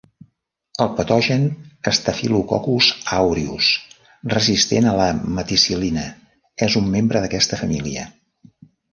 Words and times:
El 0.83 0.87
patogen 0.99 1.43
Staphylococcus 1.97 2.87
aureus 3.17 3.67
resistent 4.33 4.87
a 4.91 4.93
la 5.01 5.05
meticil·lina 5.41 6.07
és 6.69 6.79
un 6.81 6.89
membre 6.95 7.21
d'aquesta 7.27 7.61
família. 7.61 8.07